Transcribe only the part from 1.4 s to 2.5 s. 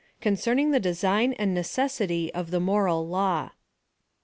NECESSITY OF